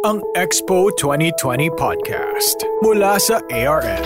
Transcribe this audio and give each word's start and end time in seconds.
ang 0.00 0.24
Expo 0.32 0.88
2020 0.96 1.76
Podcast 1.76 2.64
mula 2.80 3.20
sa 3.20 3.36
ARN. 3.52 4.00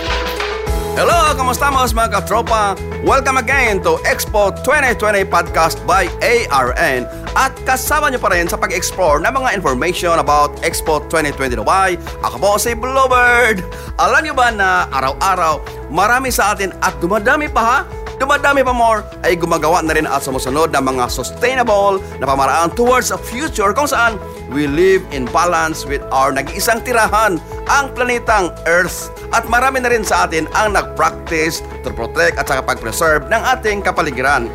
Hello, 0.91 1.31
kamusta 1.39 1.71
mga 1.71 2.11
katropa? 2.11 2.75
Welcome 3.07 3.39
again 3.39 3.79
to 3.79 3.95
Expo 4.03 4.51
2020 4.67 5.23
Podcast 5.31 5.79
by 5.87 6.11
ARN 6.19 7.07
at 7.39 7.55
kasama 7.63 8.11
niyo 8.11 8.19
pa 8.19 8.27
rin 8.35 8.51
sa 8.51 8.59
pag-explore 8.59 9.23
ng 9.23 9.33
mga 9.39 9.55
information 9.55 10.19
about 10.19 10.51
Expo 10.67 10.99
2020 11.07 11.63
Dubai. 11.63 11.95
Ako 12.27 12.43
po 12.43 12.51
si 12.59 12.75
Bluebird. 12.75 13.63
Alam 13.95 14.19
niyo 14.27 14.35
ba 14.35 14.51
na 14.51 14.91
araw-araw 14.91 15.63
marami 15.87 16.27
sa 16.27 16.51
atin 16.51 16.75
at 16.83 16.91
dumadami 16.99 17.47
pa 17.47 17.63
ha 17.63 17.79
Dumadami 18.15 18.63
pa 18.63 18.71
more 18.71 19.03
ay 19.27 19.35
gumagawa 19.35 19.83
na 19.83 19.91
rin 19.91 20.07
at 20.07 20.23
sumusunod 20.23 20.71
ng 20.71 20.83
mga 20.87 21.11
sustainable 21.11 21.99
na 22.15 22.23
pamaraan 22.23 22.71
towards 22.71 23.11
a 23.11 23.19
future 23.19 23.75
kung 23.75 23.91
saan 23.91 24.15
we 24.47 24.71
live 24.71 25.03
in 25.11 25.27
balance 25.35 25.83
with 25.83 25.99
our 26.15 26.31
nag-iisang 26.31 26.79
tirahan, 26.87 27.41
ang 27.67 27.91
planetang 27.91 28.55
Earth. 28.63 29.11
At 29.35 29.49
marami 29.51 29.83
na 29.83 29.91
rin 29.91 30.07
sa 30.07 30.29
atin 30.29 30.47
ang 30.55 30.79
nag-practice 30.79 31.59
to 31.83 31.91
protect 31.91 32.39
at 32.39 32.47
saka 32.47 32.63
pag-preserve 32.63 33.27
ng 33.27 33.41
ating 33.57 33.83
kapaligiran. 33.83 34.47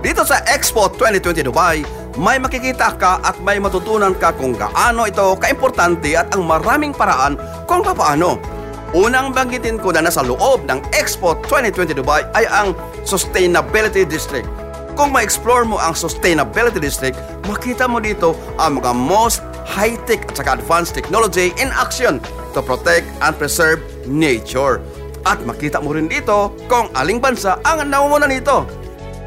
Dito 0.00 0.24
sa 0.24 0.40
Expo 0.48 0.88
2020 0.96 1.44
Dubai, 1.44 1.84
may 2.16 2.40
makikita 2.40 2.96
ka 2.96 3.20
at 3.20 3.36
may 3.44 3.60
matutunan 3.60 4.16
ka 4.16 4.32
kung 4.32 4.56
gaano 4.56 5.04
ito 5.04 5.36
kaimportante 5.36 6.16
at 6.16 6.32
ang 6.32 6.44
maraming 6.48 6.96
paraan 6.96 7.36
kung 7.68 7.84
paano 7.84 8.61
Unang 8.92 9.32
banggitin 9.32 9.80
ko 9.80 9.88
na 9.88 10.04
nasa 10.04 10.20
loob 10.20 10.68
ng 10.68 10.76
Expo 10.92 11.32
2020 11.48 11.96
Dubai 11.96 12.28
ay 12.36 12.44
ang 12.44 12.76
Sustainability 13.08 14.04
District. 14.04 14.44
Kung 14.92 15.16
ma-explore 15.16 15.64
mo 15.64 15.80
ang 15.80 15.96
Sustainability 15.96 16.76
District, 16.76 17.16
makita 17.48 17.88
mo 17.88 18.04
dito 18.04 18.36
ang 18.60 18.76
mga 18.84 18.92
most 18.92 19.40
high-tech 19.64 20.28
at 20.28 20.36
saka 20.36 20.60
advanced 20.60 20.92
technology 20.92 21.56
in 21.56 21.72
action 21.72 22.20
to 22.52 22.60
protect 22.60 23.08
and 23.24 23.32
preserve 23.40 23.80
nature. 24.04 24.84
At 25.24 25.40
makita 25.40 25.80
mo 25.80 25.96
rin 25.96 26.12
dito 26.12 26.52
kung 26.68 26.92
aling 26.92 27.16
bansa 27.16 27.64
ang 27.64 27.88
naumuna 27.88 28.28
nito. 28.28 28.68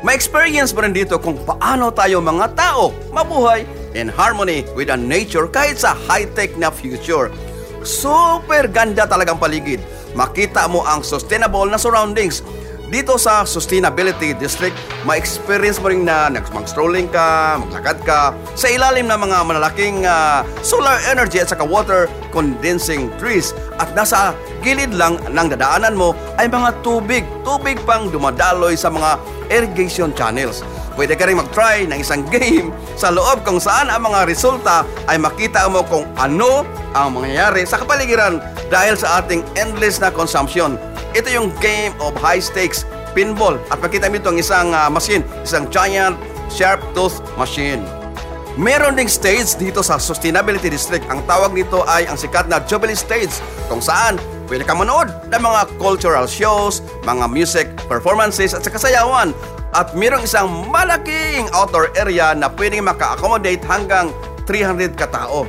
Ma-experience 0.05 0.77
mo 0.77 0.85
rin 0.85 0.93
dito 0.93 1.17
kung 1.17 1.41
paano 1.41 1.89
tayo 1.89 2.21
mga 2.21 2.53
tao 2.53 2.93
mabuhay 3.09 3.65
in 3.97 4.13
harmony 4.13 4.61
with 4.77 4.93
the 4.93 4.97
nature 4.99 5.49
kahit 5.49 5.81
sa 5.81 5.97
high-tech 6.05 6.53
na 6.61 6.69
future. 6.69 7.33
Super 7.85 8.65
ganda 8.65 9.05
talagang 9.05 9.37
paligid. 9.37 9.79
Makita 10.17 10.65
mo 10.65 10.81
ang 10.83 11.05
sustainable 11.05 11.69
na 11.69 11.77
surroundings. 11.77 12.41
Dito 12.85 13.17
sa 13.17 13.49
Sustainability 13.49 14.37
District, 14.37 14.73
ma-experience 15.09 15.81
mo 15.81 15.89
rin 15.89 16.05
na 16.05 16.29
mag-strolling 16.29 17.09
ka, 17.09 17.57
maglakad 17.57 17.97
ka 18.05 18.19
sa 18.53 18.69
ilalim 18.69 19.09
ng 19.09 19.19
mga 19.25 19.37
malalaking 19.41 20.05
uh, 20.05 20.45
solar 20.61 21.01
energy 21.09 21.41
at 21.41 21.49
saka 21.49 21.65
water 21.65 22.05
condensing 22.29 23.09
trees. 23.17 23.57
At 23.81 23.97
nasa 23.97 24.37
gilid 24.61 24.93
lang 24.93 25.17
ng 25.17 25.47
dadaanan 25.49 25.97
mo 25.97 26.13
ay 26.37 26.45
mga 26.45 26.77
tubig. 26.85 27.25
Tubig 27.41 27.81
pang 27.89 28.05
dumadaloy 28.13 28.77
sa 28.77 28.93
mga 28.93 29.17
irrigation 29.51 30.13
channels. 30.13 30.65
Pwede 30.95 31.19
ka 31.19 31.27
rin 31.27 31.35
mag-try 31.35 31.83
ng 31.83 31.99
isang 31.99 32.23
game 32.31 32.71
sa 32.95 33.11
loob 33.11 33.43
kung 33.43 33.59
saan 33.59 33.91
ang 33.91 34.07
mga 34.07 34.31
resulta 34.31 34.87
ay 35.11 35.19
makita 35.19 35.67
mo 35.67 35.83
kung 35.83 36.07
ano 36.15 36.63
ang 36.95 37.19
mangyayari 37.19 37.67
sa 37.67 37.83
kapaligiran 37.83 38.39
dahil 38.71 38.95
sa 38.95 39.19
ating 39.19 39.43
endless 39.59 39.99
na 39.99 40.07
consumption. 40.07 40.79
Ito 41.11 41.27
yung 41.31 41.51
game 41.59 41.91
of 41.99 42.15
high 42.19 42.39
stakes 42.39 42.87
pinball 43.15 43.59
at 43.71 43.79
makita 43.79 44.11
mo 44.11 44.19
itong 44.19 44.39
isang 44.39 44.71
uh, 44.71 44.91
machine, 44.91 45.23
isang 45.43 45.67
giant 45.71 46.15
sharp 46.51 46.79
tooth 46.95 47.19
machine. 47.39 47.83
Meron 48.55 48.95
ding 48.95 49.11
stage 49.11 49.59
dito 49.59 49.83
sa 49.83 49.99
Sustainability 49.99 50.71
District. 50.71 51.03
Ang 51.11 51.27
tawag 51.27 51.51
nito 51.51 51.83
ay 51.91 52.07
ang 52.07 52.15
sikat 52.15 52.47
na 52.47 52.63
Jubilee 52.63 52.95
Stage 52.95 53.35
kung 53.67 53.83
saan 53.83 54.15
pwede 54.45 54.63
ka 54.63 54.77
manood 54.77 55.09
ng 55.29 55.41
mga 55.41 55.61
cultural 55.77 56.25
shows, 56.29 56.81
mga 57.03 57.25
music 57.29 57.67
performances 57.89 58.53
at 58.53 58.61
sa 58.61 58.71
kasayawan 58.71 59.33
at 59.75 59.91
mayroong 59.91 60.23
isang 60.23 60.47
malaking 60.71 61.51
outdoor 61.51 61.91
area 61.99 62.31
na 62.31 62.47
pwedeng 62.55 62.87
maka-accommodate 62.87 63.61
hanggang 63.67 64.09
300 64.47 64.95
katao. 64.95 65.43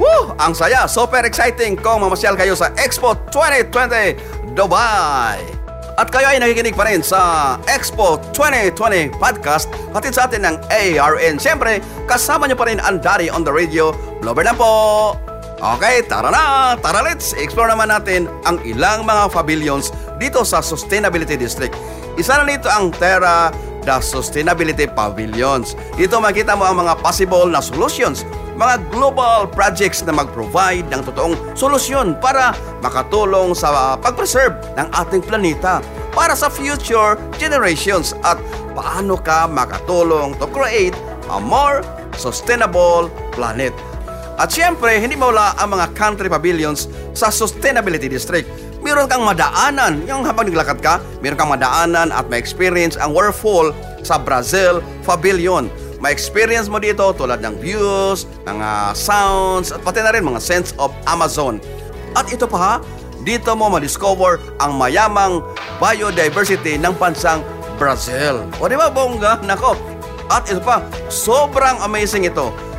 Woo! 0.00 0.32
Ang 0.40 0.56
saya! 0.56 0.88
Super 0.88 1.28
exciting 1.28 1.76
kung 1.76 2.00
mamasyal 2.00 2.34
kayo 2.34 2.56
sa 2.56 2.72
Expo 2.80 3.14
2020 3.28 4.56
Dubai! 4.56 5.60
At 6.00 6.08
kayo 6.08 6.32
ay 6.32 6.40
nakikinig 6.40 6.72
pa 6.72 6.88
rin 6.88 7.04
sa 7.04 7.54
Expo 7.68 8.16
2020 8.32 9.20
podcast 9.20 9.68
hatid 9.92 10.16
sa 10.16 10.24
atin 10.24 10.48
ng 10.48 10.56
ARN. 10.72 11.36
Siyempre, 11.36 11.84
kasama 12.08 12.48
niyo 12.48 12.56
pa 12.56 12.72
rin 12.72 12.80
ang 12.80 13.04
Daddy 13.04 13.28
on 13.28 13.44
the 13.44 13.52
Radio. 13.52 13.92
Blower 14.24 14.40
na 14.40 14.56
po! 14.56 15.29
Okay, 15.60 16.00
tara 16.08 16.32
na! 16.32 16.72
Tara 16.80 17.04
let's 17.04 17.36
explore 17.36 17.68
naman 17.68 17.92
natin 17.92 18.32
ang 18.48 18.56
ilang 18.64 19.04
mga 19.04 19.28
pavilions 19.28 19.92
dito 20.16 20.40
sa 20.40 20.64
Sustainability 20.64 21.36
District. 21.36 21.76
Isa 22.16 22.40
na 22.40 22.48
nito 22.48 22.64
ang 22.64 22.88
Terra 22.96 23.52
the 23.84 23.96
Sustainability 24.00 24.88
Pavilions. 24.88 25.76
Dito 26.00 26.16
makita 26.16 26.56
mo 26.56 26.64
ang 26.64 26.80
mga 26.80 26.96
possible 27.04 27.44
na 27.44 27.60
solutions, 27.60 28.24
mga 28.56 28.88
global 28.88 29.44
projects 29.52 30.00
na 30.00 30.16
mag-provide 30.16 30.88
ng 30.88 31.04
totoong 31.04 31.36
solusyon 31.52 32.16
para 32.24 32.56
makatulong 32.80 33.52
sa 33.52 34.00
pag-preserve 34.00 34.56
ng 34.80 34.88
ating 34.96 35.20
planeta 35.20 35.84
para 36.16 36.32
sa 36.32 36.48
future 36.48 37.20
generations 37.36 38.16
at 38.24 38.40
paano 38.72 39.20
ka 39.20 39.44
makatulong 39.44 40.32
to 40.40 40.48
create 40.56 40.96
a 41.28 41.36
more 41.36 41.84
sustainable 42.16 43.12
planet. 43.36 43.76
At 44.40 44.48
siyempre, 44.48 44.96
hindi 44.96 45.20
mawala 45.20 45.52
ang 45.60 45.76
mga 45.76 45.92
country 45.92 46.32
pavilions 46.32 46.88
sa 47.12 47.28
Sustainability 47.28 48.08
District. 48.08 48.48
Meron 48.80 49.04
kang 49.04 49.20
madaanan, 49.20 50.00
yung 50.08 50.24
habang 50.24 50.48
naglakad 50.48 50.80
ka, 50.80 50.96
meron 51.20 51.36
kang 51.36 51.52
madaanan 51.52 52.08
at 52.08 52.24
ma-experience 52.32 52.96
ang 52.96 53.12
waterfall 53.12 53.76
sa 54.00 54.16
Brazil 54.16 54.80
Pavilion. 55.04 55.68
Ma-experience 56.00 56.72
mo 56.72 56.80
dito 56.80 57.12
tulad 57.12 57.44
ng 57.44 57.60
views, 57.60 58.24
mga 58.48 58.96
sounds, 58.96 59.76
at 59.76 59.84
pati 59.84 60.00
na 60.00 60.16
rin 60.16 60.24
mga 60.24 60.40
sense 60.40 60.72
of 60.80 60.88
Amazon. 61.04 61.60
At 62.16 62.32
ito 62.32 62.48
pa 62.48 62.80
dito 63.20 63.52
mo 63.52 63.68
ma-discover 63.68 64.40
ang 64.56 64.80
mayamang 64.80 65.44
biodiversity 65.76 66.80
ng 66.80 66.96
bansang 66.96 67.44
Brazil. 67.76 68.48
O 68.56 68.64
di 68.64 68.80
ba, 68.80 68.88
bongga? 68.88 69.44
Nako. 69.44 69.76
At 70.32 70.48
ito 70.48 70.64
pa, 70.64 70.80
sobrang 71.12 71.84
amazing 71.84 72.24
ito 72.24 72.69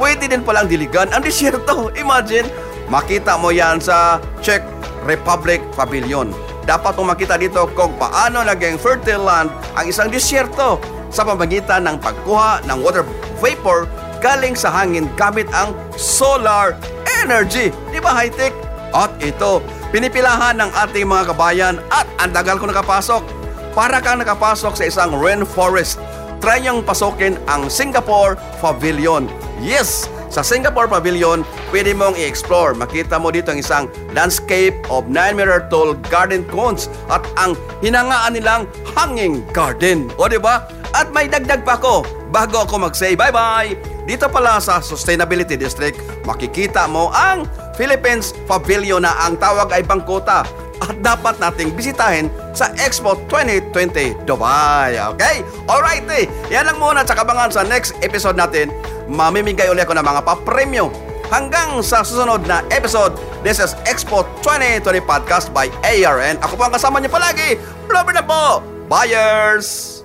pwede 0.00 0.32
din 0.32 0.40
palang 0.40 0.64
diligan 0.64 1.12
ang 1.12 1.20
disyerto. 1.20 1.92
Imagine, 2.00 2.48
makita 2.88 3.36
mo 3.36 3.52
yan 3.52 3.76
sa 3.76 4.16
Czech 4.40 4.64
Republic 5.04 5.60
Pavilion. 5.76 6.32
Dapat 6.64 6.96
mong 6.96 7.12
makita 7.12 7.36
dito 7.36 7.68
kung 7.76 7.92
paano 8.00 8.40
naging 8.40 8.80
fertile 8.80 9.20
land 9.20 9.52
ang 9.76 9.84
isang 9.84 10.08
disyerto 10.08 10.80
sa 11.12 11.22
pamagitan 11.28 11.84
ng 11.84 12.00
pagkuha 12.00 12.64
ng 12.64 12.78
water 12.80 13.04
vapor 13.44 13.84
galing 14.24 14.56
sa 14.56 14.72
hangin 14.72 15.04
gamit 15.20 15.48
ang 15.52 15.76
solar 16.00 16.76
energy. 17.20 17.68
Di 17.92 18.00
ba 18.00 18.16
high-tech? 18.16 18.56
At 18.90 19.12
ito, 19.22 19.62
pinipilahan 19.94 20.58
ng 20.58 20.70
ating 20.88 21.06
mga 21.06 21.30
kabayan 21.34 21.76
at 21.92 22.08
ang 22.18 22.32
tagal 22.32 22.56
ko 22.56 22.66
nakapasok. 22.68 23.22
Para 23.70 24.02
kang 24.02 24.18
nakapasok 24.18 24.74
sa 24.74 24.84
isang 24.84 25.14
rainforest 25.14 26.02
try 26.42 26.58
niyong 26.58 26.82
pasukin 26.82 27.36
ang 27.46 27.68
Singapore 27.70 28.34
Pavilion. 28.58 29.28
Yes, 29.60 30.08
sa 30.32 30.40
Singapore 30.40 30.88
Pavilion, 30.88 31.44
pwede 31.68 31.92
mong 31.92 32.16
i-explore. 32.16 32.72
Makita 32.72 33.20
mo 33.20 33.28
dito 33.28 33.52
ang 33.52 33.60
isang 33.60 33.92
landscape 34.16 34.72
of 34.88 35.04
9-meter 35.04 35.68
tall 35.68 35.92
garden 36.08 36.48
cones 36.48 36.88
at 37.12 37.20
ang 37.36 37.52
hinangaan 37.84 38.40
nilang 38.40 38.64
hanging 38.96 39.44
garden. 39.52 40.08
O 40.16 40.24
ba? 40.40 40.64
At 40.96 41.12
may 41.12 41.28
dagdag 41.28 41.60
pa 41.60 41.76
ako 41.76 42.08
bago 42.32 42.64
ako 42.64 42.88
mag-say 42.88 43.12
bye-bye. 43.12 43.76
Dito 44.08 44.32
pala 44.32 44.58
sa 44.64 44.80
Sustainability 44.80 45.60
District, 45.60 46.00
makikita 46.24 46.88
mo 46.88 47.12
ang 47.12 47.44
Philippines 47.76 48.32
Pavilion 48.48 49.04
na 49.04 49.12
ang 49.20 49.36
tawag 49.36 49.68
ay 49.76 49.84
Bangkota 49.84 50.48
at 50.80 50.96
dapat 51.04 51.36
nating 51.36 51.76
bisitahin 51.76 52.32
sa 52.56 52.72
Expo 52.80 53.14
2020 53.28 54.24
Dubai. 54.24 54.96
Okay? 55.14 55.44
Alright 55.68 56.08
eh. 56.08 56.24
Yan 56.48 56.66
lang 56.66 56.80
muna. 56.80 57.04
Tsaka 57.04 57.22
bangan 57.22 57.52
sa 57.52 57.62
next 57.62 57.94
episode 58.00 58.34
natin, 58.34 58.72
mamimigay 59.10 59.66
ulit 59.66 59.84
ako 59.84 59.98
ng 59.98 60.06
mga 60.06 60.20
papremyo. 60.22 60.86
Hanggang 61.30 61.78
sa 61.82 62.02
susunod 62.02 62.42
na 62.46 62.62
episode, 62.74 63.14
this 63.46 63.62
is 63.62 63.74
Expo 63.86 64.26
2020 64.42 65.02
Podcast 65.02 65.50
by 65.54 65.70
ARN. 65.82 66.38
Ako 66.42 66.58
po 66.58 66.62
ang 66.66 66.74
kasama 66.74 66.98
niyo 66.98 67.10
palagi. 67.10 67.58
Blubber 67.86 68.14
na 68.14 68.22
po! 68.22 68.62
Buyers! 68.90 69.99